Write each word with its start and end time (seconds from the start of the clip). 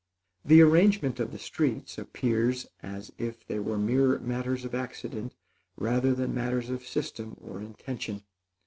The 0.43 0.61
arrangement 0.63 1.19
of 1.19 1.31
the 1.31 1.37
streets 1.37 1.99
appears 1.99 2.65
as 2.81 3.11
if 3.19 3.45
they 3.45 3.59
were 3.59 3.77
mere 3.77 4.17
matters 4.17 4.65
of 4.65 4.73
accident 4.73 5.35
rather 5.77 6.15
than 6.15 6.33
matters 6.33 6.71
of 6.71 6.87
system 6.87 7.37
or 7.39 7.59
intention. 7.61 8.23